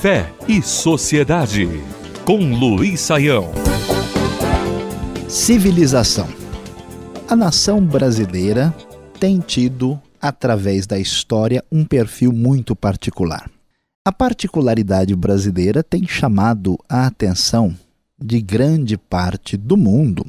Fé 0.00 0.32
e 0.48 0.62
Sociedade, 0.62 1.68
com 2.24 2.54
Luiz 2.54 3.02
Saião. 3.02 3.52
Civilização. 5.28 6.26
A 7.28 7.36
nação 7.36 7.84
brasileira 7.84 8.74
tem 9.20 9.40
tido, 9.40 10.00
através 10.18 10.86
da 10.86 10.98
história, 10.98 11.62
um 11.70 11.84
perfil 11.84 12.32
muito 12.32 12.74
particular. 12.74 13.50
A 14.02 14.10
particularidade 14.10 15.14
brasileira 15.14 15.82
tem 15.82 16.08
chamado 16.08 16.78
a 16.88 17.06
atenção 17.06 17.76
de 18.18 18.40
grande 18.40 18.96
parte 18.96 19.54
do 19.54 19.76
mundo 19.76 20.24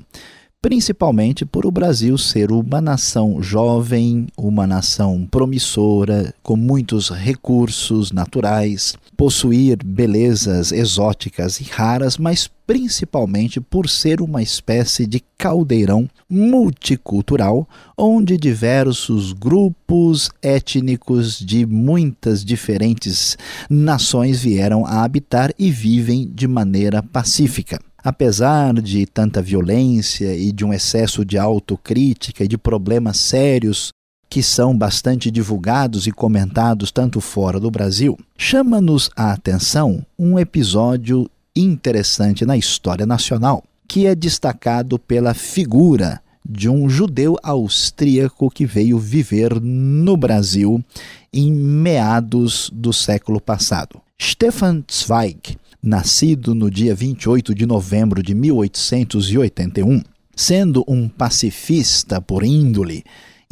principalmente 0.62 1.44
por 1.44 1.66
o 1.66 1.72
Brasil 1.72 2.16
ser 2.20 2.52
uma 2.52 2.80
nação 2.80 3.42
jovem, 3.42 4.28
uma 4.38 4.68
nação 4.68 5.28
promissora, 5.30 6.34
com 6.44 6.56
muitos 6.56 7.10
recursos 7.10 8.12
naturais, 8.12 8.96
possuir 9.18 9.84
belezas 9.84 10.72
exóticas 10.72 11.60
e 11.60 11.64
raras, 11.64 12.16
mas 12.16 12.48
principalmente 12.68 13.60
por 13.60 13.90
ser 13.90 14.22
uma 14.22 14.44
espécie 14.44 15.08
de 15.08 15.24
caldeirão 15.36 16.08
multicultural, 16.30 17.68
onde 17.98 18.38
diversos 18.38 19.34
grupos 19.34 20.30
étnicos 20.44 21.40
de 21.40 21.66
muitas 21.66 22.46
diferentes 22.46 23.36
nações 23.68 24.44
vieram 24.44 24.86
a 24.86 25.04
habitar 25.04 25.52
e 25.58 25.72
vivem 25.72 26.32
de 26.32 26.48
maneira 26.48 27.02
pacífica. 27.02 27.80
Apesar 28.04 28.74
de 28.74 29.06
tanta 29.06 29.42
violência 29.42 30.36
e 30.36 30.52
de 30.52 30.66
um 30.66 30.74
excesso 30.74 31.24
de 31.24 31.38
autocrítica 31.38 32.44
e 32.44 32.48
de 32.48 32.58
problemas 32.58 33.18
sérios 33.18 33.92
que 34.30 34.42
são 34.42 34.76
bastante 34.76 35.30
divulgados 35.30 36.08
e 36.08 36.12
comentados 36.12 36.92
tanto 36.92 37.20
fora 37.20 37.60
do 37.60 37.70
Brasil, 37.70 38.18
chama-nos 38.38 39.10
a 39.16 39.34
atenção 39.34 40.06
um 40.18 40.40
episódio 40.40 41.30
interessante 41.56 42.46
na 42.46 42.56
história 42.56 43.06
nacional, 43.06 43.64
que 43.88 44.08
é 44.08 44.16
destacado 44.16 44.98
pela 44.98 45.34
figura 45.34 46.22
de 46.48 46.70
um 46.70 46.90
judeu 46.90 47.38
austríaco 47.44 48.50
que 48.50 48.66
veio 48.66 48.98
viver 48.98 49.60
no 49.62 50.18
Brasil 50.18 50.84
em 51.32 51.52
meados 51.52 52.72
do 52.74 52.92
século 52.92 53.40
passado. 53.40 54.02
Stefan 54.20 54.84
Zweig 54.92 55.58
nascido 55.82 56.54
no 56.54 56.70
dia 56.70 56.94
28 56.94 57.56
de 57.56 57.66
novembro 57.66 58.22
de 58.22 58.36
1881, 58.36 60.02
sendo 60.36 60.84
um 60.88 61.10
pacifista 61.10 62.22
por 62.22 62.44
índole 62.44 63.04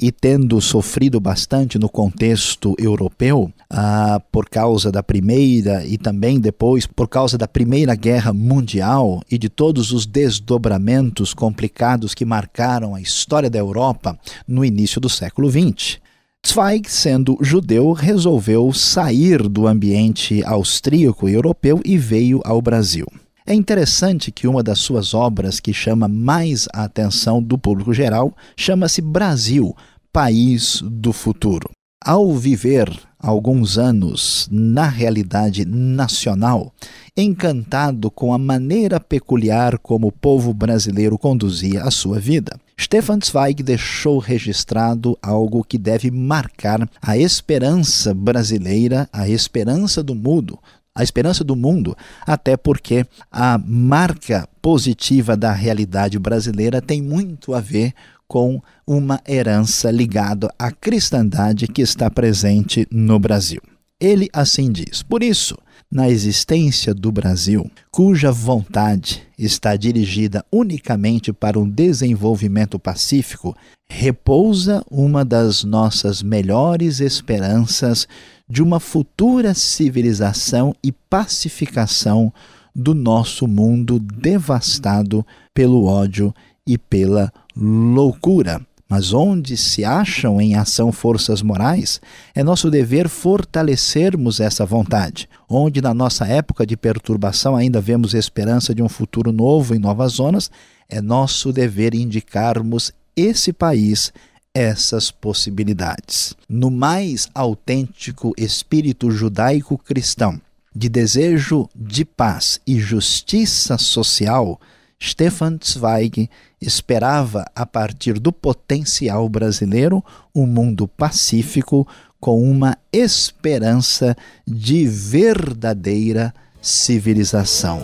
e 0.02 0.12
tendo 0.12 0.62
sofrido 0.62 1.20
bastante 1.20 1.78
no 1.78 1.90
contexto 1.90 2.74
europeu, 2.80 3.52
ah, 3.70 4.22
por 4.32 4.48
causa 4.48 4.92
da 4.92 5.04
Primeira 5.04 5.86
e 5.86 5.98
também 5.98 6.40
depois 6.40 6.88
por 6.88 7.10
causa 7.10 7.38
da 7.38 7.48
Primeira 7.48 7.96
Guerra 7.96 8.32
Mundial 8.32 9.22
e 9.30 9.38
de 9.38 9.50
todos 9.50 9.92
os 9.92 10.06
desdobramentos 10.06 11.34
complicados 11.34 12.14
que 12.14 12.24
marcaram 12.24 12.96
a 12.96 13.02
história 13.02 13.50
da 13.50 13.60
Europa 13.60 14.18
no 14.48 14.64
início 14.64 15.02
do 15.02 15.10
século 15.10 15.52
XX. 15.52 16.00
Zweig, 16.46 16.90
sendo 16.90 17.38
judeu, 17.42 17.92
resolveu 17.92 18.72
sair 18.74 19.48
do 19.48 19.68
ambiente 19.68 20.44
austríaco 20.44 21.28
e 21.28 21.34
europeu 21.34 21.82
e 21.86 21.98
veio 21.98 22.42
ao 22.44 22.62
Brasil. 22.62 23.06
É 23.46 23.54
interessante 23.54 24.32
que 24.32 24.48
uma 24.48 24.64
das 24.64 24.80
suas 24.80 25.14
obras 25.14 25.60
que 25.60 25.74
chama 25.74 26.08
mais 26.08 26.68
a 26.74 26.84
atenção 26.84 27.42
do 27.42 27.58
público 27.58 27.94
geral 27.94 28.36
chama-se 28.56 29.02
Brasil, 29.02 29.76
País 30.14 30.82
do 30.84 31.12
Futuro. 31.12 31.70
Ao 32.04 32.34
viver 32.34 32.90
alguns 33.20 33.78
anos 33.78 34.48
na 34.50 34.88
realidade 34.88 35.66
nacional, 35.66 36.74
encantado 37.18 38.10
com 38.10 38.34
a 38.34 38.38
maneira 38.38 39.00
peculiar 39.00 39.78
como 39.78 40.08
o 40.08 40.12
povo 40.12 40.54
brasileiro 40.54 41.18
conduzia 41.18 41.84
a 41.84 41.92
sua 41.92 42.20
vida, 42.20 42.58
Stefan 42.90 43.20
Zweig 43.24 43.62
deixou 43.62 44.18
registrado 44.18 45.16
algo 45.22 45.64
que 45.64 45.78
deve 45.78 46.10
marcar 46.10 46.90
a 47.00 47.16
esperança 47.16 48.16
brasileira, 48.16 49.08
a 49.14 49.30
esperança 49.30 50.02
do 50.02 50.16
mundo, 50.16 50.58
a 50.96 51.04
esperança 51.04 51.44
do 51.44 51.56
mundo, 51.56 51.96
até 52.26 52.58
porque 52.58 53.06
a 53.32 53.60
marca 53.60 54.50
positiva 54.60 55.38
da 55.38 55.52
realidade 55.52 56.18
brasileira 56.18 56.82
tem 56.82 57.00
muito 57.00 57.54
a 57.54 57.62
ver 57.62 57.94
com 58.28 58.60
uma 58.88 59.22
herança 59.28 59.92
ligada 59.92 60.52
à 60.58 60.72
cristandade 60.72 61.68
que 61.68 61.84
está 61.84 62.10
presente 62.10 62.88
no 62.90 63.20
Brasil. 63.20 63.62
Ele 64.00 64.30
assim 64.32 64.72
diz: 64.72 65.04
Por 65.04 65.22
isso, 65.22 65.58
na 65.92 66.10
existência 66.10 66.94
do 66.94 67.12
Brasil, 67.12 67.70
cuja 67.92 68.32
vontade 68.32 69.24
está 69.38 69.76
dirigida 69.76 70.46
unicamente 70.52 71.34
para 71.34 71.60
um 71.60 71.68
desenvolvimento 71.68 72.78
pacífico, 72.78 73.56
repousa 73.90 74.84
uma 74.90 75.26
das 75.26 75.64
nossas 75.64 76.22
melhores 76.22 77.00
esperanças 77.00 78.08
de 78.48 78.62
uma 78.62 78.80
futura 78.80 79.54
civilização 79.54 80.76
e 80.84 80.92
pacificação 80.92 82.32
do 82.76 82.94
nosso 82.94 83.48
mundo 83.48 84.00
devastado 84.00 85.26
pelo 85.54 85.86
ódio 85.86 86.34
e 86.66 86.78
pela 86.78 87.34
loucura. 87.56 88.62
Mas 88.90 89.14
onde 89.14 89.56
se 89.56 89.86
acham 89.86 90.42
em 90.42 90.56
ação 90.56 90.92
forças 90.92 91.44
morais, 91.44 92.02
é 92.34 92.44
nosso 92.44 92.72
dever 92.72 93.08
fortalecermos 93.08 94.40
essa 94.40 94.66
vontade. 94.66 95.30
Onde 95.48 95.80
na 95.80 95.94
nossa 95.94 96.26
época 96.26 96.66
de 96.66 96.76
perturbação 96.76 97.56
ainda 97.56 97.80
vemos 97.80 98.16
esperança 98.16 98.74
de 98.74 98.82
um 98.82 98.90
futuro 98.90 99.32
novo 99.32 99.76
em 99.76 99.80
novas 99.80 100.14
zonas, 100.14 100.50
é 100.90 101.00
nosso 101.00 101.54
dever 101.54 101.94
indicarmos 101.94 102.92
esse 103.16 103.54
país 103.54 104.12
essas 104.54 105.12
possibilidades. 105.12 106.36
No 106.50 106.72
mais 106.72 107.30
autêntico 107.36 108.34
espírito 108.36 109.12
judaico-cristão, 109.12 110.42
de 110.76 110.90
desejo 110.90 111.70
de 111.76 112.04
paz 112.04 112.60
e 112.66 112.80
justiça 112.80 113.78
social, 113.78 114.60
Stefan 115.02 115.58
Zweig 115.64 116.30
esperava, 116.62 117.46
a 117.56 117.66
partir 117.66 118.20
do 118.20 118.34
potencial 118.34 119.30
brasileiro, 119.30 120.04
um 120.36 120.46
mundo 120.46 120.88
pacífico 120.88 121.88
com 122.20 122.44
uma 122.44 122.78
esperança 122.92 124.16
de 124.46 124.86
verdadeira 124.86 126.34
civilização. 126.62 127.82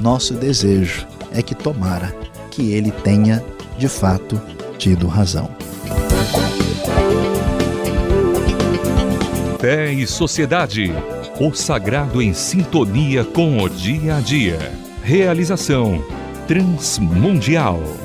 Nosso 0.00 0.34
desejo 0.34 1.08
é 1.32 1.42
que 1.42 1.56
tomara 1.56 2.14
que 2.52 2.70
ele 2.70 2.92
tenha, 2.92 3.44
de 3.76 3.88
fato, 3.88 4.40
tido 4.78 5.08
razão. 5.08 5.50
Fé 9.58 9.92
e 9.92 10.06
Sociedade. 10.06 10.92
O 11.40 11.52
sagrado 11.52 12.22
em 12.22 12.32
sintonia 12.32 13.24
com 13.24 13.58
o 13.58 13.68
dia 13.68 14.16
a 14.16 14.20
dia. 14.20 14.72
Realização 15.02 16.04
Transmundial. 16.46 18.03